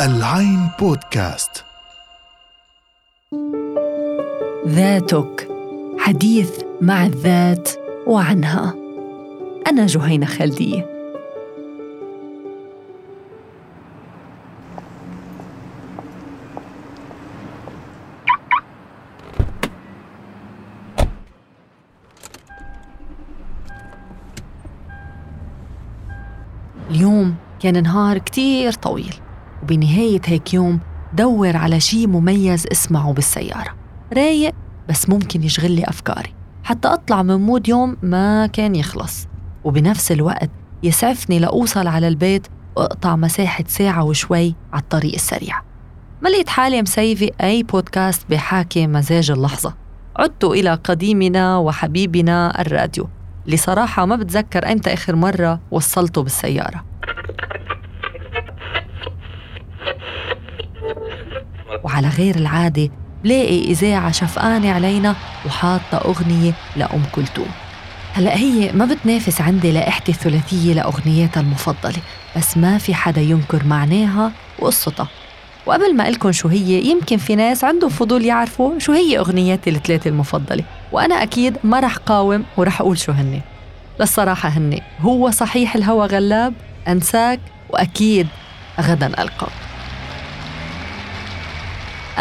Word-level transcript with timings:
العين 0.00 0.70
بودكاست. 0.78 1.64
ذاتك 4.66 5.48
حديث 5.98 6.62
مع 6.80 7.06
الذات 7.06 7.70
وعنها. 8.06 8.74
أنا 9.66 9.86
جهينة 9.86 10.26
خالدية 10.26 10.96
اليوم 26.90 27.45
كان 27.60 27.82
نهار 27.82 28.18
كتير 28.18 28.72
طويل 28.72 29.14
وبنهاية 29.62 30.20
هيك 30.24 30.54
يوم 30.54 30.80
دور 31.12 31.56
على 31.56 31.80
شي 31.80 32.06
مميز 32.06 32.66
اسمعه 32.72 33.12
بالسيارة. 33.12 33.74
رايق 34.12 34.54
بس 34.88 35.08
ممكن 35.08 35.42
يشغل 35.42 35.70
لي 35.72 35.84
أفكاري. 35.84 36.34
حتى 36.64 36.88
أطلع 36.88 37.22
من 37.22 37.36
مود 37.36 37.68
يوم 37.68 37.96
ما 38.02 38.46
كان 38.46 38.74
يخلص. 38.74 39.26
وبنفس 39.64 40.12
الوقت 40.12 40.50
يسعفني 40.82 41.38
لأوصل 41.38 41.86
على 41.86 42.08
البيت 42.08 42.46
وأقطع 42.76 43.16
مساحة 43.16 43.64
ساعة 43.68 44.04
وشوي 44.04 44.54
على 44.72 44.82
الطريق 44.82 45.14
السريع. 45.14 45.60
ما 46.22 46.28
لقيت 46.28 46.48
حالي 46.48 46.82
مسيفة 46.82 47.30
أي 47.40 47.62
بودكاست 47.62 48.30
بحاكي 48.30 48.86
مزاج 48.86 49.30
اللحظة. 49.30 49.74
عدت 50.16 50.44
إلى 50.44 50.74
قديمنا 50.74 51.56
وحبيبنا 51.56 52.60
الراديو 52.60 53.08
اللي 53.46 53.56
صراحة 53.56 54.06
ما 54.06 54.16
بتذكر 54.16 54.72
أمتى 54.72 54.92
آخر 54.92 55.16
مرة 55.16 55.60
وصلته 55.70 56.22
بالسيارة. 56.22 56.84
وعلى 61.84 62.08
غير 62.08 62.36
العادة 62.36 62.90
بلاقي 63.24 63.64
إذاعة 63.64 64.12
شفقانة 64.12 64.72
علينا 64.72 65.14
وحاطة 65.46 65.96
أغنية 65.96 66.52
لأم 66.76 67.02
كلثوم. 67.12 67.48
هلأ 68.14 68.36
هي 68.36 68.72
ما 68.72 68.84
بتنافس 68.84 69.40
عندي 69.40 69.72
لائحتي 69.72 70.12
الثلاثية 70.12 70.72
لأغنياتها 70.74 71.40
المفضلة 71.40 72.02
بس 72.36 72.56
ما 72.56 72.78
في 72.78 72.94
حدا 72.94 73.20
ينكر 73.20 73.64
معناها 73.64 74.32
وقصتها. 74.58 75.08
وقبل 75.66 75.96
ما 75.96 76.10
لكم 76.10 76.32
شو 76.32 76.48
هي 76.48 76.90
يمكن 76.90 77.16
في 77.16 77.36
ناس 77.36 77.64
عندهم 77.64 77.90
فضول 77.90 78.24
يعرفوا 78.24 78.78
شو 78.78 78.92
هي 78.92 79.18
أغنياتي 79.18 79.70
الثلاثة 79.70 80.10
المفضلة. 80.10 80.64
وأنا 80.92 81.22
أكيد 81.22 81.58
ما 81.64 81.80
رح 81.80 81.96
قاوم 81.96 82.44
ورح 82.56 82.80
أقول 82.80 82.98
شو 82.98 83.12
هني. 83.12 83.42
للصراحة 84.00 84.48
هني 84.48 84.82
هو 85.00 85.30
صحيح 85.30 85.76
الهوى 85.76 86.06
غلاب 86.06 86.54
أنساك 86.88 87.40
وأكيد 87.70 88.26
غدا 88.80 89.06
ألقاك. 89.06 89.65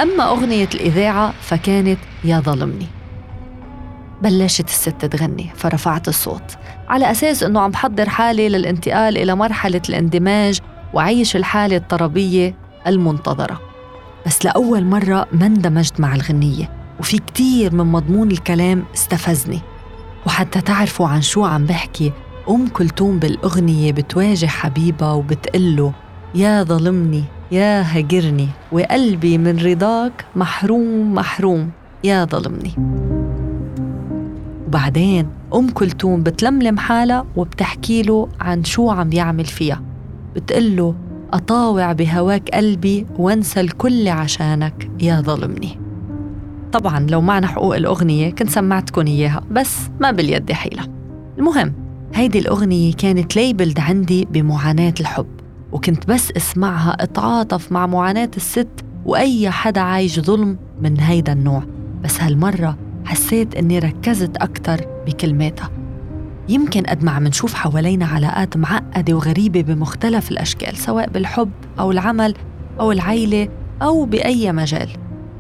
أما 0.02 0.30
أغنية 0.30 0.70
الإذاعة 0.76 1.34
فكانت 1.42 2.00
يا 2.24 2.40
ظلمني. 2.40 2.88
بلشت 4.22 4.68
الست 4.70 5.06
تغني 5.06 5.50
فرفعت 5.56 6.08
الصوت. 6.08 6.58
على 6.88 7.12
أساس 7.12 7.44
أنه 7.44 7.60
عم 7.60 7.72
بحضر 7.72 8.10
حالي 8.10 8.50
للانتقال 8.50 9.18
إلى 9.18 9.36
مرحلة 9.36 9.82
الاندماج 9.90 10.60
وعيش 10.94 11.36
الحالة 11.36 11.78
الطربية 11.78 12.56
المنتظرة. 12.88 13.62
بس 14.26 14.46
لأول 14.46 14.86
مرة 14.86 15.28
ما 15.32 15.46
اندمجت 15.46 16.00
مع 16.00 16.16
الغنية 16.16 16.70
وفي 17.00 17.18
كتير 17.18 17.74
من 17.74 17.86
مضمون 17.86 18.32
الكلام 18.32 18.84
استفزني. 18.96 19.62
وحتى 20.26 20.62
تعرفوا 20.62 21.08
عن 21.08 21.22
شو 21.22 21.46
عم 21.46 21.66
بحكي 21.66 22.12
أم 22.50 22.68
كلثوم 22.68 23.20
بالأغنية 23.20 23.92
بتواجه 23.92 24.46
حبيبها 24.46 25.12
وبتقله 25.12 25.94
يا 26.36 26.64
ظلمني 26.64 27.24
يا 27.52 27.82
هجرني 27.82 28.48
وقلبي 28.72 29.38
من 29.38 29.58
رضاك 29.58 30.26
محروم 30.36 31.14
محروم. 31.14 31.72
يا 32.04 32.26
ظلمني. 32.26 32.74
وبعدين 34.68 35.28
أم 35.56 35.70
كلثوم 35.70 36.24
بتلملم 36.24 36.78
حالها 36.78 37.26
وبتحكي 37.36 38.02
له 38.02 38.28
عن 38.40 38.64
شو 38.64 38.90
عم 38.90 39.14
يعمل 39.14 39.46
فيها. 39.46 39.82
بتقله 40.36 40.96
أطاوع 41.34 41.92
بهواك 41.92 42.50
قلبي 42.50 43.06
وانسى 43.18 43.62
الكل 43.62 44.08
عشانك. 44.08 44.92
يا 45.02 45.22
ظلمني. 45.22 45.80
طبعا 46.72 47.00
لو 47.10 47.22
معنا 47.22 47.48
حقوق 47.48 47.76
الأغنية 47.76 48.30
كنت 48.30 48.50
سمعتكم 48.50 49.08
إياها 49.08 49.42
بس 49.52 49.78
ما 50.00 50.12
باليد 50.12 50.52
حيلة 50.52 50.84
المهم 51.38 51.74
هيدي 52.14 52.40
الأغنية 52.40 52.94
كانت 52.94 53.36
ليبلد 53.36 53.80
عندي 53.80 54.26
بمعاناة 54.26 54.94
الحب. 55.00 55.28
وكنت 55.76 56.08
بس 56.08 56.32
اسمعها 56.38 57.04
اتعاطف 57.04 57.72
مع 57.72 57.88
معاناة 57.88 58.32
الست 58.38 58.86
وأي 59.06 59.50
حدا 59.52 59.82
عايش 59.82 60.20
ظلم 60.20 60.58
من 60.82 61.00
هيدا 61.00 61.34
النوع. 61.34 61.64
بس 62.04 62.22
هالمرة 62.22 62.78
حسيت 63.06 63.56
إني 63.56 63.80
ركزت 63.80 64.38
أكتر 64.38 64.82
بكلماتها. 65.08 65.70
يمكن 66.50 66.84
قد 66.84 67.04
ما 67.04 67.12
عم 67.12 67.28
نشوف 67.28 67.54
حوالينا 67.54 68.06
علاقات 68.06 68.58
معقدة 68.58 69.14
وغريبة 69.14 69.62
بمختلف 69.62 70.32
الأشكال 70.32 70.78
سواء 70.78 71.10
بالحب 71.10 71.52
أو 71.80 71.92
العمل 71.92 72.34
أو 72.80 72.92
العيلة 72.92 73.50
أو 73.82 74.06
بأي 74.06 74.52
مجال. 74.52 74.90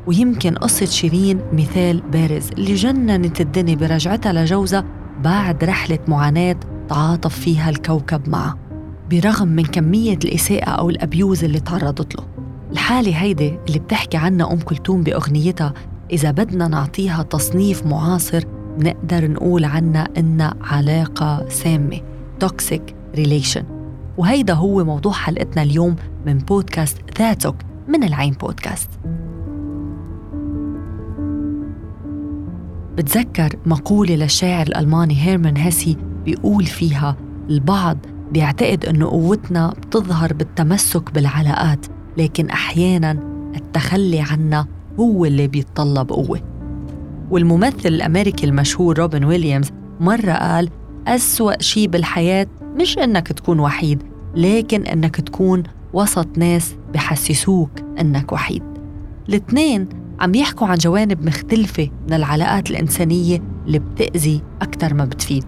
ويمكن 0.07 0.55
قصة 0.55 0.85
شيرين 0.85 1.39
مثال 1.53 2.01
بارز 2.01 2.51
اللي 2.51 2.75
جننت 2.75 3.41
الدنيا 3.41 3.75
برجعتها 3.75 4.33
لجوزها 4.33 4.85
بعد 5.23 5.63
رحلة 5.63 5.99
معاناة 6.07 6.55
تعاطف 6.89 7.39
فيها 7.39 7.69
الكوكب 7.69 8.29
معه 8.29 8.64
برغم 9.11 9.47
من 9.47 9.63
كمية 9.63 10.17
الإساءة 10.23 10.69
أو 10.69 10.89
ال 10.89 10.98
abuse 10.98 11.43
اللي 11.43 11.59
تعرضت 11.59 12.15
له. 12.15 12.25
الحالة 12.71 13.11
هيدي 13.21 13.57
اللي 13.67 13.79
بتحكي 13.79 14.17
عنها 14.17 14.53
أم 14.53 14.59
كلثوم 14.59 15.03
بأغنيتها 15.03 15.73
إذا 16.11 16.31
بدنا 16.31 16.67
نعطيها 16.67 17.23
تصنيف 17.23 17.85
معاصر 17.85 18.43
نقدر 18.79 19.31
نقول 19.31 19.65
عنها 19.65 20.07
إنها 20.17 20.53
علاقة 20.61 21.49
سامة 21.49 22.01
toxic 22.39 22.95
relation 23.15 23.63
وهيدا 24.17 24.53
هو 24.53 24.83
موضوع 24.83 25.11
حلقتنا 25.11 25.63
اليوم 25.63 25.95
من 26.25 26.37
بودكاست 26.37 26.97
ذاتك 27.19 27.55
من 27.87 28.03
العين 28.03 28.33
بودكاست. 28.33 28.89
بتذكر 32.97 33.49
مقولة 33.65 34.15
للشاعر 34.15 34.67
الألماني 34.67 35.21
هيرمان 35.21 35.57
هيسي 35.57 35.97
بيقول 36.25 36.65
فيها 36.65 37.17
البعض 37.49 37.97
بيعتقد 38.31 38.85
أنه 38.85 39.09
قوتنا 39.09 39.73
بتظهر 39.81 40.33
بالتمسك 40.33 41.13
بالعلاقات 41.13 41.85
لكن 42.17 42.49
أحيانا 42.49 43.11
التخلي 43.55 44.19
عنها 44.19 44.67
هو 44.99 45.25
اللي 45.25 45.47
بيتطلب 45.47 46.09
قوة. 46.09 46.41
والممثل 47.31 47.87
الأمريكي 47.89 48.45
المشهور 48.45 48.99
روبن 48.99 49.23
ويليامز 49.23 49.71
مرة 49.99 50.31
قال 50.31 50.69
أسوأ 51.07 51.61
شيء 51.61 51.87
بالحياة 51.87 52.47
مش 52.75 52.97
إنك 52.97 53.27
تكون 53.27 53.59
وحيد 53.59 54.03
لكن 54.35 54.81
إنك 54.81 55.15
تكون 55.15 55.63
وسط 55.93 56.37
ناس 56.37 56.75
بحسسوك 56.93 57.71
إنك 57.99 58.31
وحيد. 58.31 58.63
الاثنين 59.29 59.87
عم 60.19 60.35
يحكوا 60.35 60.67
عن 60.67 60.77
جوانب 60.77 61.25
مختلفة 61.25 61.89
من 62.07 62.13
العلاقات 62.13 62.71
الإنسانية 62.71 63.41
اللي 63.65 63.79
بتأذي 63.79 64.41
أكثر 64.61 64.93
ما 64.93 65.05
بتفيد. 65.05 65.45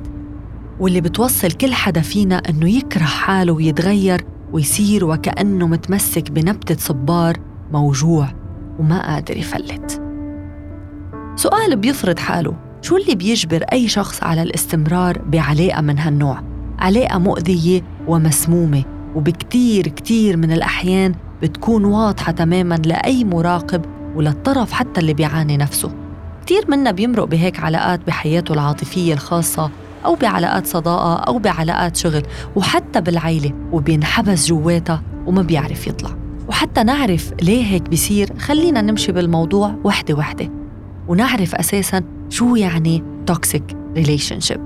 واللي 0.80 1.02
بتوصل 1.02 1.52
كل 1.52 1.74
حدا 1.74 2.02
فينا 2.02 2.42
إنه 2.50 2.70
يكره 2.70 3.04
حاله 3.04 3.54
ويتغير 3.54 4.26
ويصير 4.54 5.06
وكأنه 5.06 5.68
متمسك 5.68 6.32
بنبتة 6.32 6.76
صبار 6.76 7.38
موجوع 7.72 8.28
وما 8.80 9.14
قادر 9.14 9.38
يفلت 9.38 10.02
سؤال 11.36 11.76
بيفرض 11.76 12.20
حاله 12.20 12.54
شو 12.82 12.98
اللي 12.98 13.16
بيجبر 13.16 13.64
أي 13.64 13.88
شخص 13.88 14.24
على 14.24 14.42
الاستمرار 14.44 15.22
بعلاقة 15.22 15.82
من 15.82 16.00
هالنوع؟ 16.00 16.42
علاقة 16.80 17.18
مؤذية 17.18 17.82
ومسمومة 18.08 18.84
وبكتير 19.16 19.88
كتير 19.88 20.38
من 20.38 20.52
الأحيان 20.52 21.16
بتكون 21.42 21.86
واضحة 21.86 22.32
تماما 22.32 22.76
لأي 22.76 23.24
مراقب 23.24 23.86
وللطرف 24.16 24.72
حتى 24.72 25.02
اللي 25.02 25.14
بيعاني 25.14 25.58
نفسه 25.58 25.92
كتير 26.46 26.66
منا 26.68 26.92
بيمرق 26.92 27.24
بهيك 27.24 27.60
علاقات 27.60 28.00
بحياته 28.08 28.54
العاطفية 28.54 29.14
الخاصة 29.14 29.72
أو 30.08 30.16
بعلاقات 30.16 30.68
صداقة 30.68 31.16
أو 31.16 31.40
بعلاقات 31.40 31.96
شغل 31.96 32.24
وحتى 32.56 33.02
بالعيلة 33.02 33.52
وبينحبس 33.72 34.48
جواتها 34.48 35.02
وما 35.26 35.42
بيعرف 35.42 35.88
يطلع. 35.88 36.10
وحتى 36.50 36.84
نعرف 36.84 37.34
ليه 37.42 37.66
هيك 37.66 37.90
بيصير 37.90 38.40
خلينا 38.40 38.82
نمشي 38.82 39.12
بالموضوع 39.12 39.76
وحدة 39.84 40.14
وحدة 40.14 40.50
ونعرف 41.08 41.56
أساساً 41.56 42.04
شو 42.30 42.56
يعني 42.56 43.04
toxic 43.32 43.76
relationship. 43.96 44.60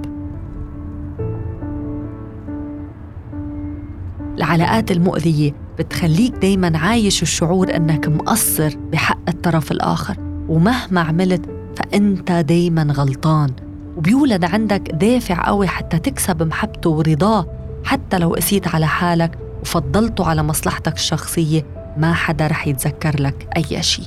العلاقات 4.37 4.91
المؤذية 4.91 5.51
بتخليك 5.79 6.33
دايما 6.35 6.77
عايش 6.77 7.21
الشعور 7.21 7.75
إنك 7.75 8.07
مقصر 8.07 8.77
بحق 8.91 9.29
الطرف 9.29 9.71
الآخر 9.71 10.15
ومهما 10.49 11.01
عملت 11.01 11.45
فأنت 11.75 12.31
دايما 12.31 12.83
غلطان. 12.83 13.70
وبيولد 14.01 14.45
عندك 14.45 14.91
دافع 14.93 15.45
قوي 15.47 15.67
حتى 15.67 15.99
تكسب 15.99 16.43
محبته 16.43 16.89
ورضاه 16.89 17.45
حتى 17.83 18.17
لو 18.17 18.33
قسيت 18.33 18.67
على 18.67 18.87
حالك 18.87 19.37
وفضلته 19.61 20.25
على 20.25 20.43
مصلحتك 20.43 20.93
الشخصية 20.93 21.65
ما 21.97 22.13
حدا 22.13 22.47
رح 22.47 22.67
يتذكر 22.67 23.21
لك 23.21 23.47
أي 23.57 23.83
شيء. 23.83 24.05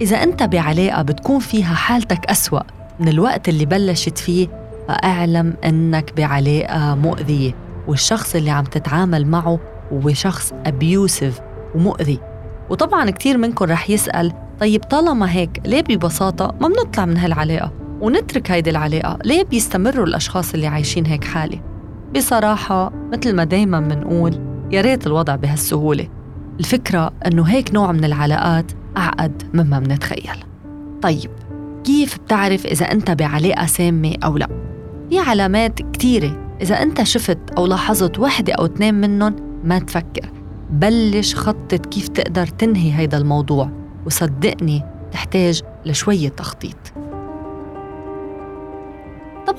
إذا 0.00 0.22
أنت 0.22 0.42
بعلاقة 0.42 1.02
بتكون 1.02 1.38
فيها 1.38 1.74
حالتك 1.74 2.26
أسوأ 2.26 2.60
من 3.00 3.08
الوقت 3.08 3.48
اللي 3.48 3.66
بلشت 3.66 4.18
فيه 4.18 4.48
فأعلم 4.88 5.54
أنك 5.64 6.12
بعلاقة 6.16 6.94
مؤذية 6.94 7.54
والشخص 7.88 8.34
اللي 8.34 8.50
عم 8.50 8.64
تتعامل 8.64 9.26
معه 9.26 9.60
هو 9.92 10.12
شخص 10.12 10.52
أبيوسف 10.66 11.40
ومؤذي. 11.74 12.20
وطبعا 12.70 13.10
كتير 13.10 13.38
منكم 13.38 13.64
رح 13.64 13.90
يسأل 13.90 14.32
طيب 14.60 14.82
طالما 14.84 15.32
هيك 15.32 15.60
ليه 15.66 15.82
ببساطة 15.82 16.54
ما 16.60 16.68
بنطلع 16.68 17.06
من 17.06 17.16
هالعلاقة؟ 17.16 17.83
ونترك 18.04 18.50
هيدي 18.50 18.70
العلاقة. 18.70 19.18
ليه 19.24 19.44
بيستمروا 19.44 20.06
الأشخاص 20.06 20.54
اللي 20.54 20.66
عايشين 20.66 21.06
هيك 21.06 21.24
حالة 21.24 21.60
بصراحة 22.16 22.92
مثل 23.12 23.36
ما 23.36 23.44
دايما 23.44 23.80
بنقول 23.80 24.40
يا 24.70 24.80
ريت 24.80 25.06
الوضع 25.06 25.36
بهالسهولة. 25.36 26.08
الفكرة 26.60 27.12
أنه 27.26 27.42
هيك 27.42 27.74
نوع 27.74 27.92
من 27.92 28.04
العلاقات 28.04 28.72
أعقد 28.96 29.42
مما 29.54 29.80
منتخيل. 29.80 30.44
طيب 31.02 31.30
كيف 31.84 32.18
بتعرف 32.18 32.66
إذا 32.66 32.92
أنت 32.92 33.10
بعلاقة 33.10 33.66
سامة 33.66 34.14
أو 34.24 34.36
لا؟ 34.36 34.48
في 35.10 35.18
علامات 35.18 35.82
كتيرة. 35.82 36.56
إذا 36.60 36.82
أنت 36.82 37.02
شفت 37.02 37.38
أو 37.58 37.66
لاحظت 37.66 38.18
وحدة 38.18 38.52
أو 38.52 38.66
اثنين 38.66 38.94
منهم 38.94 39.36
ما 39.64 39.78
تفكر. 39.78 40.30
بلش 40.70 41.34
خطط 41.34 41.86
كيف 41.86 42.08
تقدر 42.08 42.46
تنهي 42.46 42.92
هيدا 42.92 43.18
الموضوع. 43.18 43.70
وصدقني 44.06 44.82
تحتاج 45.12 45.62
لشوية 45.86 46.28
تخطيط. 46.28 47.03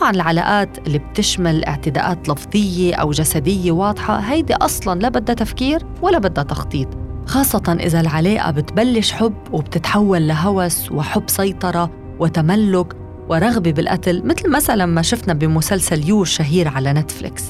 طبعا 0.05 0.15
العلاقات 0.15 0.87
اللي 0.87 0.97
بتشمل 0.97 1.65
اعتداءات 1.65 2.29
لفظية 2.29 2.95
أو 2.95 3.11
جسدية 3.11 3.71
واضحة 3.71 4.17
هيدي 4.17 4.53
أصلا 4.53 4.99
لا 4.99 5.09
بدها 5.09 5.35
تفكير 5.35 5.85
ولا 6.01 6.19
بدها 6.19 6.43
تخطيط 6.43 6.87
خاصة 7.25 7.77
إذا 7.79 7.99
العلاقة 7.99 8.51
بتبلش 8.51 9.11
حب 9.11 9.33
وبتتحول 9.51 10.27
لهوس 10.27 10.91
وحب 10.91 11.23
سيطرة 11.27 11.91
وتملك 12.19 12.93
ورغبة 13.29 13.71
بالقتل 13.71 14.25
مثل 14.25 14.51
مثلا 14.51 14.85
ما 14.85 15.01
شفنا 15.01 15.33
بمسلسل 15.33 16.09
يو 16.09 16.21
الشهير 16.21 16.67
على 16.67 16.93
نتفليكس. 16.93 17.43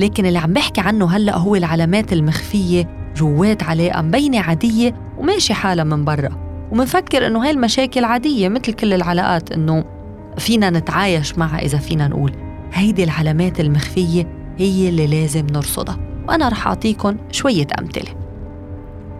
لكن 0.00 0.26
اللي 0.26 0.38
عم 0.38 0.52
بحكي 0.52 0.80
عنه 0.80 1.16
هلأ 1.16 1.36
هو 1.36 1.56
العلامات 1.56 2.12
المخفية 2.12 3.12
جوات 3.16 3.62
علاقة 3.62 4.02
مبينة 4.02 4.40
عادية 4.40 4.94
وماشي 5.18 5.54
حالها 5.54 5.84
من 5.84 6.04
برا. 6.04 6.30
ومنفكر 6.72 7.26
إنه 7.26 7.44
هاي 7.44 7.50
المشاكل 7.50 8.04
عادية 8.04 8.48
مثل 8.48 8.72
كل 8.72 8.94
العلاقات 8.94 9.52
إنه 9.52 9.95
فينا 10.38 10.70
نتعايش 10.70 11.38
معها 11.38 11.58
إذا 11.58 11.78
فينا 11.78 12.08
نقول. 12.08 12.32
هيدي 12.72 13.04
العلامات 13.04 13.60
المخفية 13.60 14.26
هي 14.58 14.88
اللي 14.88 15.06
لازم 15.06 15.46
نرصدها. 15.46 15.98
وأنا 16.28 16.48
رح 16.48 16.66
أعطيكم 16.66 17.16
شوية 17.30 17.66
أمثلة. 17.80 18.14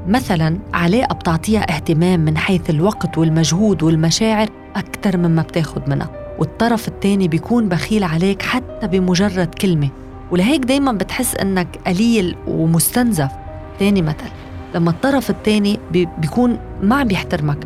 مثلا 0.09 0.59
علاقة 0.75 1.15
بتعطيها 1.15 1.61
اهتمام 1.61 2.21
من 2.21 2.39
حيث 2.39 2.71
الوقت 2.71 3.19
والمجهود 3.19 3.83
والمشاعر 3.83 4.49
أكثر 4.77 5.17
مما 5.17 5.43
بتاخد 5.43 5.89
منها. 5.89 6.11
والطرف 6.39 6.89
الثاني 6.89 7.29
بيكون 7.29 7.69
بخيل 7.69 8.05
عليك 8.05 8.43
حتى 8.43 8.87
بمجرد 8.87 9.55
كلمة. 9.55 9.89
ولهيك 10.31 10.65
دايما 10.65 10.93
بتحس 10.93 11.35
إنك 11.35 11.79
قليل 11.87 12.37
ومستنزف. 12.47 13.31
تاني 13.79 14.03
مثل 14.03 14.31
لما 14.75 14.91
الطرف 14.91 15.31
الثاني 15.31 15.79
بيكون 15.93 16.59
ما 16.83 16.97
عم 16.97 17.09
بيحترمك. 17.09 17.59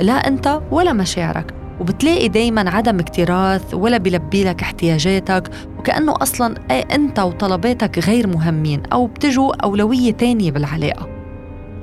لا 0.00 0.12
أنت 0.12 0.60
ولا 0.70 0.92
مشاعرك. 0.92 1.54
وبتلاقي 1.80 2.28
دايما 2.28 2.70
عدم 2.70 3.00
اكتراث 3.00 3.74
ولا 3.74 3.98
بيلبي 3.98 4.44
لك 4.44 4.62
احتياجاتك 4.62 5.50
وكأنه 5.78 6.14
أصلا 6.22 6.54
أي 6.70 6.80
أنت 6.80 7.18
وطلباتك 7.18 7.98
غير 7.98 8.26
مهمين 8.26 8.82
أو 8.92 9.06
بتجوا 9.06 9.64
أولوية 9.64 10.12
تانية 10.12 10.50
بالعلاقة. 10.50 11.08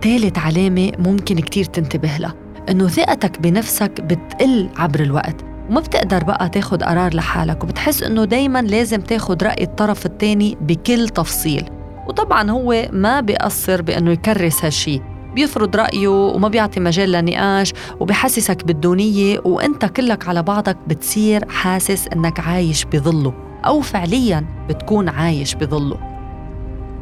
ثالث 0.02 0.38
علامة 0.38 0.92
ممكن 1.00 1.36
كتير 1.36 1.66
تنتبه 1.66 2.18
لها 2.18 2.34
إنه 2.70 2.88
ثقتك 2.88 3.40
بنفسك 3.40 4.02
بتقل 4.02 4.70
عبر 4.78 5.00
الوقت 5.00 5.36
وما 5.70 5.80
بتقدر 5.80 6.24
بقى 6.24 6.50
تاخد 6.50 6.84
قرار 6.84 7.14
لحالك 7.16 7.64
وبتحس 7.64 8.04
إنه 8.04 8.26
دايما 8.26 8.62
لازم 8.62 9.02
تاخد 9.02 9.44
رأي 9.44 9.64
الطرف 9.64 10.06
الثاني 10.06 10.58
بكل 10.62 11.10
تفصيل. 11.10 11.70
وطبعا 12.08 12.52
هو 12.52 12.88
ما 12.92 13.22
بيقصر 13.22 13.82
بأنه 13.82 14.12
يكرس 14.12 14.66
هالشي. 14.66 15.02
بيفرض 15.36 15.76
رأيه 15.76 16.08
وما 16.08 16.48
بيعطي 16.48 16.80
مجال 16.80 17.12
لنقاش 17.12 17.74
وبحسسك 18.00 18.66
بالدونية 18.66 19.40
وأنت 19.46 19.86
كلك 19.86 20.28
على 20.28 20.44
بعضك 20.44 20.78
بتصير 20.88 21.50
حاسس 21.50 22.08
إنك 22.08 22.40
عايش 22.40 22.86
بظله 22.86 23.34
أو 23.66 23.82
فعليا 23.82 24.46
بتكون 24.70 25.10
عايش 25.10 25.56
بظله. 25.56 25.98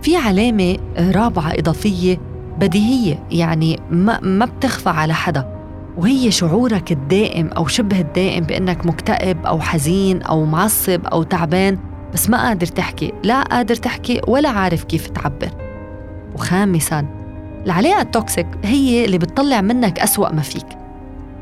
في 0.02 0.18
علامة 0.18 0.78
رابعة 0.98 1.52
إضافية 1.54 2.18
بديهية 2.60 3.24
يعني 3.32 3.80
ما, 3.92 4.20
ما 4.20 4.46
بتخفى 4.46 4.90
على 4.90 5.14
حدا 5.14 5.54
وهي 5.98 6.32
شعورك 6.32 6.92
الدائم 6.92 7.48
أو 7.48 7.68
شبه 7.68 8.00
الدائم 8.00 8.44
بأنك 8.44 8.86
مكتئب 8.86 9.46
أو 9.46 9.60
حزين 9.60 10.22
أو 10.22 10.46
معصب 10.46 11.06
أو 11.06 11.24
تعبان 11.24 11.78
بس 12.14 12.30
ما 12.30 12.48
قادر 12.48 12.68
تحكي 12.68 13.14
لا 13.24 13.42
قادر 13.42 13.76
تحكي 13.76 14.22
ولا 14.28 14.50
عارف 14.50 14.84
كيف 14.84 15.08
تعبر. 15.08 15.50
وخامساً 16.36 17.23
العلاقة 17.66 18.02
التوكسيك 18.02 18.48
هي 18.64 19.06
اللي 19.06 19.18
بتطلع 19.18 19.62
منك 19.62 20.00
أسوأ 20.00 20.32
ما 20.32 20.42
فيك. 20.42 20.66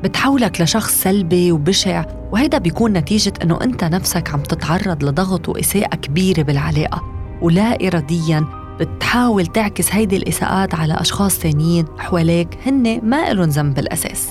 بتحولك 0.04 0.62
لشخص 0.62 0.94
سلبي 1.02 1.52
وبشع 1.52 2.06
وهيدا 2.32 2.58
بيكون 2.58 2.94
نتيجة 2.94 3.34
أنه 3.44 3.60
أنت 3.64 3.84
نفسك 3.84 4.34
عم 4.34 4.44
تتعرض 4.44 5.04
لضغط 5.04 5.50
وإساءة 5.50 5.96
كبيرة 5.96 6.42
بالعلاقة. 6.42 7.02
ولا 7.42 7.88
إرادياً 7.88 8.46
بتحاول 8.80 9.46
تعكس 9.46 9.94
هيدي 9.96 10.18
الإساءات 10.18 10.76
على 10.76 10.94
أشخاص 10.94 11.40
تانيين 11.40 11.86
حواليك 11.98 12.58
هن 12.66 13.02
ما 13.04 13.32
إلهم 13.32 13.50
ذنب 13.50 13.74
بالأساس. 13.74 14.30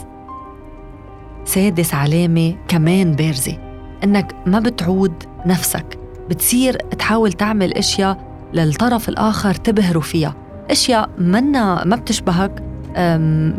سادس 1.44 1.94
علامة 1.94 2.54
كمان 2.69 3.12
بارزة 3.12 3.58
إنك 4.04 4.34
ما 4.46 4.60
بتعود 4.60 5.22
نفسك. 5.46 5.98
بتصير 6.28 6.76
تحاول 6.76 7.32
تعمل 7.32 7.75
أشياء 7.75 8.31
للطرف 8.54 9.08
الآخر 9.08 9.54
تبهروا 9.54 10.02
فيها. 10.02 10.34
أشياء 10.70 11.11
منا 11.19 11.84
ما 11.84 11.96
بتشبهك 11.96 12.62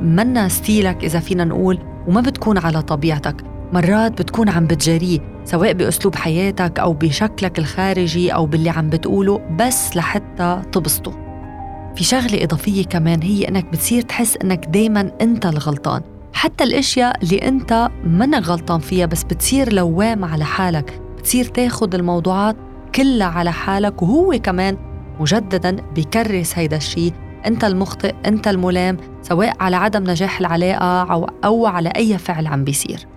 منا 0.01 0.47
ستيلك 0.47 1.03
إذا 1.03 1.19
فينا 1.19 1.45
نقول 1.45 1.79
وما 2.07 2.21
بتكون 2.21 2.57
على 2.57 2.81
طبيعتك. 2.81 3.35
مرات 3.73 4.21
بتكون 4.21 4.49
عم 4.49 4.67
بتجاريه 4.67 5.19
سواء 5.45 5.73
بأسلوب 5.73 6.15
حياتك 6.15 6.79
أو 6.79 6.93
بشكلك 6.93 7.59
الخارجي 7.59 8.33
أو 8.33 8.45
باللي 8.45 8.69
عم 8.69 8.89
بتقوله 8.89 9.41
بس 9.59 9.95
لحتى 9.95 10.61
تبسطه. 10.71 11.11
في 11.95 12.03
شغلة 12.03 12.43
إضافية 12.43 12.85
كمان 12.85 13.21
هي 13.21 13.47
إنك 13.47 13.65
بتصير 13.65 14.01
تحس 14.01 14.37
إنك 14.43 14.65
دايما 14.65 15.11
أنت 15.21 15.45
الغلطان. 15.45 16.01
حتى 16.33 16.63
الأشياء 16.63 17.23
اللي 17.23 17.47
أنت 17.47 17.89
منك 18.03 18.43
غلطان 18.43 18.79
فيها 18.79 19.05
بس 19.05 19.23
بتصير 19.23 19.73
لوام 19.73 20.25
على 20.25 20.45
حالك. 20.45 21.01
بتصير 21.17 21.45
تاخد 21.45 21.95
الموضوعات 21.95 22.55
كلها 22.95 23.27
على 23.27 23.51
حالك 23.51 24.01
وهو 24.01 24.39
كمان 24.43 24.77
مجددا 25.19 25.75
بيكرس 25.95 26.57
هيدا 26.57 26.77
الشيء 26.77 27.13
أنت 27.45 27.63
المخطئ 27.63 28.15
أنت 28.25 28.47
الملام 28.47 28.97
سواء 29.21 29.53
على 29.59 29.75
عدم 29.75 30.03
نجاح 30.09 30.39
العلاقة 30.39 31.13
أو 31.13 31.29
أو 31.43 31.65
على 31.65 31.89
أي 31.89 32.17
فعل 32.17 32.47
عم 32.47 32.63
بيصير. 32.63 33.07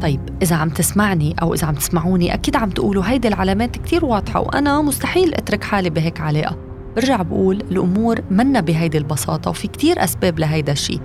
طيب 0.00 0.20
إذا 0.42 0.56
عم 0.56 0.68
تسمعني 0.68 1.36
أو 1.42 1.54
إذا 1.54 1.66
عم 1.66 1.74
تسمعوني 1.74 2.34
أكيد 2.34 2.56
عم 2.56 2.70
تقولوا 2.70 3.04
هيدي 3.06 3.28
العلامات 3.28 3.76
كتير 3.76 4.04
واضحة 4.04 4.40
وأنا 4.40 4.82
مستحيل 4.82 5.34
أترك 5.34 5.64
حالي 5.64 5.90
بهيك 5.90 6.20
علاقة. 6.20 6.56
برجع 6.96 7.22
بقول 7.22 7.56
الأمور 7.70 8.20
منا 8.30 8.60
بهيدي 8.60 8.98
البساطة 8.98 9.50
وفي 9.50 9.68
كتير 9.68 10.04
أسباب 10.04 10.38
لهيدا 10.38 10.72
الشيء 10.72 11.00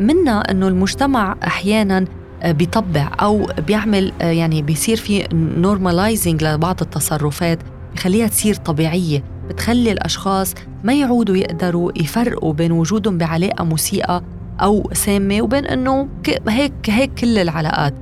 منا 0.00 0.50
أنه 0.50 0.68
المجتمع 0.68 1.36
أحياناً 1.46 2.04
بيطبع 2.44 3.10
أو 3.20 3.46
بيعمل 3.66 4.12
آه، 4.20 4.30
يعني 4.30 4.62
بيصير 4.62 4.96
في 4.96 5.28
نورماليزنج 5.32 6.44
لبعض 6.44 6.80
التصرفات 6.80 7.58
بخليها 7.94 8.26
تصير 8.26 8.54
طبيعية 8.54 9.24
بتخلي 9.48 9.92
الأشخاص 9.92 10.54
ما 10.84 10.92
يعودوا 10.92 11.36
يقدروا 11.36 11.92
يفرقوا 11.96 12.52
بين 12.52 12.72
وجودهم 12.72 13.18
بعلاقة 13.18 13.64
مسيئة 13.64 14.22
أو 14.60 14.90
سامة 14.92 15.42
وبين 15.42 15.66
إنه 15.66 16.08
هيك 16.48 16.72
هيك 16.86 17.14
كل 17.14 17.38
العلاقات. 17.38 17.94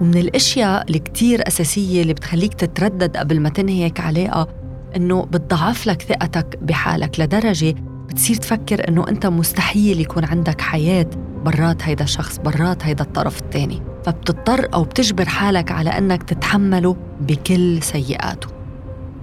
ومن 0.00 0.16
الأشياء 0.16 0.86
اللي 0.86 0.98
أساسية 1.48 2.02
اللي 2.02 2.12
بتخليك 2.14 2.54
تتردد 2.54 3.16
قبل 3.16 3.40
ما 3.40 3.48
تنهي 3.48 3.84
هيك 3.84 4.00
علاقة 4.00 4.48
إنه 4.96 5.22
بتضعف 5.22 5.86
لك 5.86 6.02
ثقتك 6.02 6.58
بحالك 6.62 7.20
لدرجة 7.20 7.74
بتصير 8.10 8.36
تفكر 8.36 8.88
إنه 8.88 9.08
أنت 9.08 9.26
مستحيل 9.26 10.00
يكون 10.00 10.24
عندك 10.24 10.60
حياة 10.60 11.06
برات 11.44 11.82
هيدا 11.82 12.04
الشخص 12.04 12.38
برات 12.38 12.84
هيدا 12.84 13.04
الطرف 13.04 13.38
الثاني 13.38 13.82
فبتضطر 14.06 14.68
أو 14.74 14.84
بتجبر 14.84 15.28
حالك 15.28 15.72
على 15.72 15.90
أنك 15.90 16.22
تتحمله 16.22 16.96
بكل 17.20 17.82
سيئاته. 17.82 18.48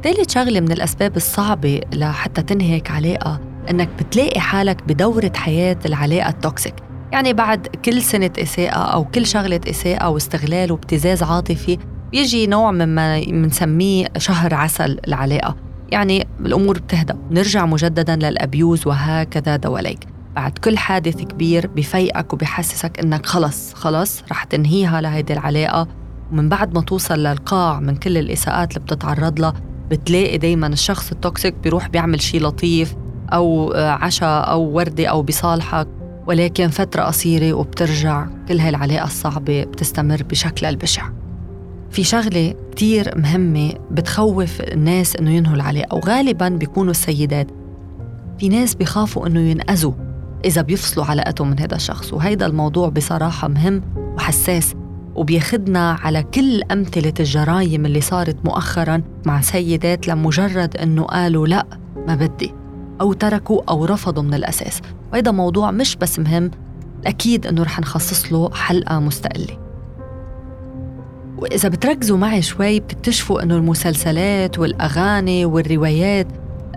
ثالث 0.03 0.34
شغلة 0.34 0.60
من 0.60 0.72
الأسباب 0.72 1.15
الصعبة 1.15 1.82
لحتى 1.94 2.41
تنهيك 2.41 2.91
علاقة 2.91 3.39
أنك 3.70 3.89
بتلاقي 4.00 4.39
حالك 4.39 4.84
بدورة 4.84 5.32
حياة 5.36 5.77
العلاقة 5.86 6.29
التوكسيك 6.29 6.75
يعني 7.12 7.34
بعد 7.34 7.67
كل 7.67 8.01
سنة 8.01 8.32
إساءة 8.39 8.94
أو 8.94 9.06
كل 9.06 9.25
شغلة 9.25 9.62
إساءة 9.70 10.10
واستغلال 10.10 10.72
وابتزاز 10.72 11.24
عاطفي 11.24 11.77
بيجي 12.12 12.48
نوع 12.48 12.72
مما 12.72 13.22
بنسميه 13.22 14.08
شهر 14.17 14.53
عسل 14.53 15.00
العلاقة. 15.08 15.66
يعني 15.91 16.27
الأمور 16.39 16.79
بتهدى 16.79 17.13
نرجع 17.32 17.65
مجددا 17.65 18.15
للأبيوز 18.15 18.88
وهكذا 18.88 19.56
دواليك. 19.56 20.00
بعد 20.36 20.58
كل 20.58 20.77
حادث 20.77 21.22
كبير 21.22 21.67
بفيقك 21.67 22.34
وبحسسك 22.34 23.00
إنك 23.00 23.25
خلص 23.25 23.74
خلص 23.74 24.24
رح 24.32 24.44
تنهيها 24.44 25.01
لهيدي 25.01 25.34
العلاقة. 25.34 25.88
ومن 26.32 26.50
بعد 26.50 26.75
ما 26.75 26.82
توصل 26.82 27.20
للقاع 27.20 27.79
من 27.79 27.96
كل 27.96 28.17
الإساءات 28.17 28.70
اللي 28.77 28.86
بتتعرض 28.86 29.39
لها 29.39 29.53
بتلاقي 29.89 30.38
دايما 30.38 30.67
الشخص 30.67 31.12
التوكسيك 31.12 31.53
بيروح 31.53 31.88
بيعمل 31.88 32.22
شيء 32.22 32.41
لطيف 32.41 32.96
أو 33.34 33.74
عشاء 33.75 34.51
أو 34.51 34.62
وردة 34.62 35.06
أو 35.08 35.22
بيصالحك 35.22 35.88
ولكن 36.27 36.67
فترة 36.67 37.03
قصيرة 37.03 37.53
وبترجع 37.53 38.27
كل 38.48 38.60
هاي 38.60 38.70
العلاقة 38.70 39.06
الصعبة 39.06 39.63
بتستمر 39.63 40.24
بشكلها 40.24 40.70
البشع. 40.70 41.10
في 41.91 42.03
شغلة 42.03 42.53
كتير 42.72 43.17
مهمة 43.17 43.74
بتخوف 43.91 44.62
الناس 44.62 45.15
إنه 45.15 45.32
ينهوا 45.32 45.56
العلاقة 45.56 45.96
وغالبا 45.96 46.50
بيكونوا 46.50 46.91
السيدات. 46.91 47.48
في 48.39 48.50
ناس 48.50 48.75
بيخافوا 48.75 49.27
إنه 49.27 49.39
ينأذوا 49.39 49.94
إذا 50.46 50.62
بيفصلوا 50.62 51.06
علاقتهم 51.06 51.50
من 51.50 51.60
هذا 51.60 51.75
الشخص 51.75 52.13
وهيدا 52.13 52.46
الموضوع 52.46 52.89
بصراحة 52.89 53.48
مهم 53.48 53.82
وحساس 53.98 54.75
وبياخدنا 55.15 55.91
على 55.91 56.24
كل 56.24 56.63
أمثلة 56.72 57.13
الجرايم 57.20 57.86
اللي 57.86 58.01
صارت 58.01 58.46
مؤخرا 58.46 59.01
مع 59.25 59.41
سيدات 59.41 60.08
لمجرد 60.08 60.77
أنه 60.77 61.03
قالوا 61.03 61.48
لأ 61.48 61.65
ما 62.08 62.15
بدي 62.15 62.53
أو 63.01 63.13
تركوا 63.13 63.62
أو 63.70 63.86
رفضوا 63.86 64.24
من 64.24 64.34
الأساس. 64.34 64.82
وهذا 65.13 65.32
موضوع 65.32 65.72
مش 65.72 65.96
بس 65.96 66.20
مهم 66.20 66.51
أكيد 67.06 67.48
أنه 67.48 67.63
رح 67.63 67.79
نخصص 67.79 68.34
له 68.34 68.50
حلقة 68.53 69.00
مستقلة. 69.00 69.66
وإذا 71.38 71.70
بتركزوا 71.70 72.17
معي 72.17 72.41
شوي 72.41 72.79
بتكتشفوا 72.79 73.44
أنه 73.44 73.56
المسلسلات 73.56 74.60
والأغاني 74.60 75.46
والروايات 75.46 76.27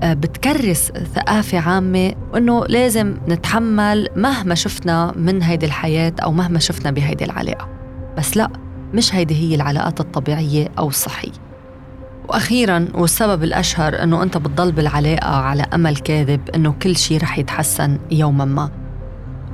آه، 0.02 0.12
بتكرس 0.12 0.92
ثقافة 1.14 1.58
عامة 1.58 2.12
وأنه 2.32 2.64
لازم 2.66 3.16
نتحمل 3.28 4.08
مهما 4.16 4.54
شفنا 4.54 5.12
من 5.16 5.42
هيدي 5.42 5.66
الحياة 5.66 6.12
أو 6.22 6.32
مهما 6.32 6.58
شفنا 6.58 6.90
بهيدي 6.90 7.24
العلاقة. 7.24 7.68
بس 8.18 8.36
لا 8.36 8.50
مش 8.94 9.14
هيدي 9.14 9.34
هي 9.34 9.54
العلاقات 9.54 10.00
الطبيعية 10.00 10.68
أو 10.78 10.88
الصحية. 10.88 11.32
وأخيرا 12.28 12.88
والسبب 12.94 13.44
الأشهر 13.44 14.02
أنه 14.02 14.22
أنت 14.22 14.36
بتضل 14.36 14.72
بالعلاقة 14.72 15.30
على 15.30 15.62
أمل 15.74 15.96
كاذب 15.96 16.50
أنه 16.54 16.72
كل 16.82 16.96
شيء 16.96 17.22
رح 17.22 17.38
يتحسن 17.38 17.98
يوما 18.10 18.44
ما. 18.44 18.70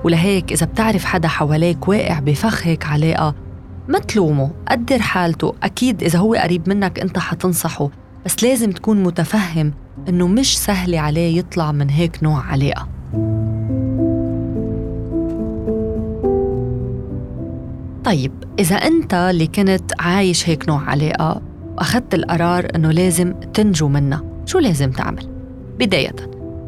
ولهيك 0.04 0.52
إذا 0.52 0.66
بتعرف 0.66 1.04
حدا 1.04 1.28
حواليك 1.28 1.88
واقع 1.88 2.18
بفخ 2.18 2.66
هيك 2.66 2.86
علاقة 2.86 3.45
ما 3.88 3.98
تلومه؟ 3.98 4.50
قدر 4.68 4.98
حالته. 4.98 5.54
أكيد 5.62 6.02
إذا 6.02 6.18
هو 6.18 6.34
قريب 6.34 6.68
منك 6.68 7.00
أنت 7.00 7.18
حتنصحه 7.18 7.90
بس 8.24 8.44
لازم 8.44 8.72
تكون 8.72 9.02
متفهم 9.02 9.72
إنه 10.08 10.26
مش 10.26 10.58
سهل 10.58 10.94
عليه 10.94 11.38
يطلع 11.38 11.72
من 11.72 11.90
هيك 11.90 12.22
نوع 12.22 12.40
علاقة. 12.40 12.88
طيب 18.04 18.32
إذا 18.58 18.76
أنت 18.76 19.14
اللي 19.14 19.46
كنت 19.46 19.92
عايش 20.00 20.48
هيك 20.48 20.68
نوع 20.68 20.82
علاقة 20.82 21.42
وأخذت 21.76 22.14
القرار 22.14 22.68
إنه 22.74 22.90
لازم 22.90 23.32
تنجو 23.32 23.88
منها 23.88 24.22
شو 24.44 24.58
لازم 24.58 24.90
تعمل؟ 24.90 25.28
بداية 25.78 26.14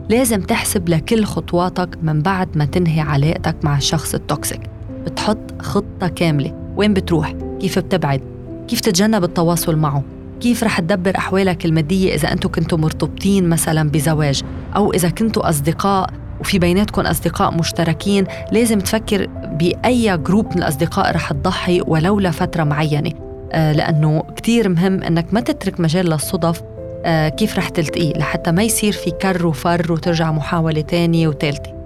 لازم 0.09 0.41
تحسب 0.41 0.89
لكل 0.89 1.25
خطواتك 1.25 1.99
من 2.03 2.23
بعد 2.23 2.59
ما 2.59 2.65
تنهي 2.65 3.01
علاقتك 3.01 3.57
مع 3.65 3.77
الشخص 3.77 4.15
التوكسيك 4.15 4.61
بتحط 5.05 5.63
خطة 5.63 6.09
كاملة 6.09 6.68
وين 6.79 6.95
بتروح؟ 6.95 7.35
كيف 7.61 7.79
بتبعد؟ 7.79 8.21
كيف 8.69 8.81
تتجنب 8.81 9.25
التواصل 9.25 9.77
معه؟ 9.77 10.03
كيف 10.41 10.65
رح 10.65 10.81
تدبر 10.81 11.17
أحوالك 11.17 11.65
المادية 11.65 12.15
إذا 12.15 12.33
أنتم 12.33 12.49
كنتوا 12.49 12.79
مرتبطين 12.79 13.49
مثلا 13.49 13.91
بزواج 13.91 14.43
أو 14.77 14.93
إذا 14.93 15.09
كنتوا 15.09 15.49
أصدقاء 15.49 16.11
وفي 16.41 16.59
بيناتكم 16.59 17.03
أصدقاء 17.03 17.55
مشتركين 17.55 18.25
لازم 18.53 18.81
تفكر 18.81 19.27
بأي 19.53 20.19
جروب 20.19 20.47
من 20.47 20.59
الأصدقاء 20.59 21.15
رح 21.15 21.33
تضحي 21.33 21.81
ولو 21.87 22.21
لفترة 22.21 22.65
معينة 22.65 23.13
آه 23.53 23.73
لأنه 23.73 24.23
كتير 24.37 24.69
مهم 24.69 25.03
أنك 25.03 25.35
ما 25.35 25.41
تترك 25.41 25.81
مجال 25.81 26.07
للصدف 26.07 26.63
آه 27.05 27.29
كيف 27.29 27.59
رح 27.59 27.69
تلتقيه 27.69 28.13
لحتى 28.13 28.53
ما 28.53 28.63
يصير 28.63 28.93
في 28.93 29.11
كر 29.11 29.47
وفر 29.47 29.93
وترجع 29.93 30.33
محاولة 30.33 30.81
تانية 30.81 31.29
وتالتة 31.29 31.78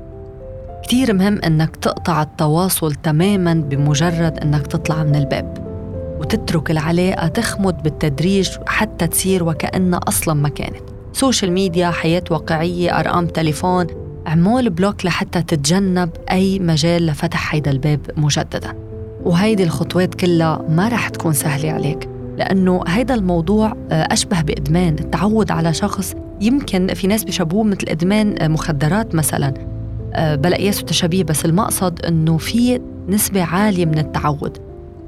كتير 0.83 1.13
مهم 1.13 1.39
أنك 1.39 1.77
تقطع 1.77 2.23
التواصل 2.23 2.95
تماما 2.95 3.55
بمجرد 3.55 4.39
أنك 4.39 4.67
تطلع 4.67 5.05
من 5.05 5.17
الباب 5.17 5.73
وتترك 6.21 6.71
العلاقة 6.71 7.27
تخمد 7.27 7.83
بالتدريج 7.83 8.51
حتى 8.67 9.07
تصير 9.07 9.45
وكأنها 9.45 10.01
أصلا 10.09 10.35
ما 10.35 10.49
كانت. 10.49 10.83
social 11.13 11.53
media 11.53 11.91
حياة 11.91 12.25
واقعية 12.31 13.01
أرقام 13.01 13.27
تليفون 13.27 13.87
اعمل 14.27 14.71
block 14.71 15.07
لحتى 15.07 15.43
تتجنب 15.43 16.11
أي 16.31 16.59
مجال 16.59 17.07
لفتح 17.07 17.55
هيدا 17.55 17.71
الباب 17.71 18.01
مجددا. 18.17 18.75
وهيدي 19.25 19.63
الخطوات 19.63 20.15
كلها 20.15 20.63
ما 20.69 20.89
رح 20.89 21.09
تكون 21.09 21.33
سهلة 21.33 21.73
عليك 21.73 22.09
لأنه 22.39 22.85
هيدا 22.87 23.15
الموضوع 23.15 23.77
آه، 23.91 24.09
أشبه 24.13 24.41
بإدمان. 24.41 24.97
التعود 25.01 25.51
على 25.51 25.75
شخص 25.75 26.15
يمكن 26.41 26.95
في 26.95 27.07
ناس 27.07 27.25
بيشبهوه 27.25 27.65
مثل 27.65 27.85
إدمان 27.89 28.35
آه، 28.39 28.49
مخدرات 28.49 29.15
مثلا. 29.15 29.72
بلا 30.17 30.57
قياس 30.57 30.83
وتشابيه 30.83 31.25
بس 31.25 31.45
المقصد 31.45 32.01
أنه 32.01 32.37
في 32.37 32.81
نسبة 33.09 33.43
عالية 33.43 33.87
من 33.87 33.99
التعود. 33.99 34.59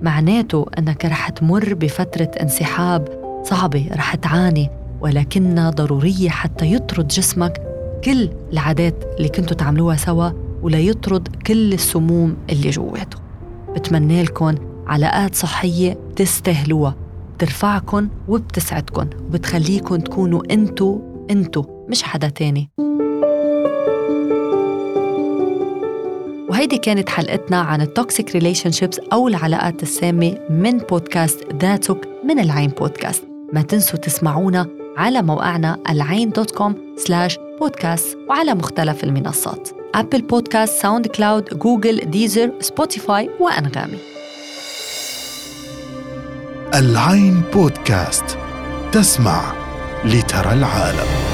معناته 0.02 0.66
أنك 0.78 1.04
رح 1.04 1.28
تمر 1.28 1.75
بفترة 1.75 2.30
انسحاب 2.42 3.08
صعبة 3.44 3.88
رح 3.92 4.14
تعاني 4.14 4.70
ولكنها 5.00 5.70
ضرورية 5.70 6.28
حتى 6.28 6.73
يطرد 6.73 7.08
جسمك 7.08 7.62
كل 8.04 8.28
العادات 8.52 9.04
اللي 9.16 9.28
كنتوا 9.28 9.56
تعملوها 9.56 9.96
سوا 9.96 10.30
وليطرد 10.62 11.28
كل 11.46 11.73
السموم 11.73 12.37
اللي 12.50 12.70
جواته. 12.70 13.18
بتمنى 13.75 14.23
لكم 14.23 14.54
علاقات 14.87 15.34
صحية 15.34 15.99
بتستاهلوها 16.11 16.94
بترفعكم 17.34 18.08
وبتسعدكم 18.28 19.06
وبتخليكم 19.26 19.96
تكونوا 19.96 20.42
انتو 20.50 21.00
انتو 21.30 21.64
مش 21.88 22.02
حدا 22.02 22.28
تاني. 22.28 22.70
وهيدي 26.64 26.78
كانت 26.78 27.09
حلقتنا 27.09 27.61
عن 27.61 27.80
ال 27.80 28.32
toxic 28.32 28.70
relationships 28.70 29.00
أو 29.12 29.28
العلاقات 29.28 29.83
السامة 29.83 30.38
من 30.50 30.78
بودكاست 30.78 31.52
ذاتك 31.62 32.09
من 32.25 32.38
العين 32.38 32.71
بودكاست. 32.71 33.25
ما 33.52 33.62
تنسوا 33.62 33.99
تسمعونا 33.99 34.66
على 34.97 35.23
موقعنا 35.23 35.78
العين 35.90 36.30
dot 36.30 36.50
com 36.50 36.74
slash 36.96 37.38
بودكاست 37.61 38.18
وعلى 38.28 38.54
مختلف 38.54 39.04
المنصات. 39.04 39.68
Apple 39.94 40.22
Podcast، 40.22 40.82
SoundCloud، 40.82 41.44
Google، 41.58 42.10
Deezer، 42.10 42.52
Spotify 42.60 43.30
وأنغامي. 43.40 43.99
العين 46.75 47.42
بودكاست 47.52 48.38
تسمع 48.92 49.52
لترى 50.04 50.52
العالم. 50.52 51.33